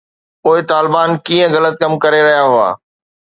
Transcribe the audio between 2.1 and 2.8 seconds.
رهيا هئا؟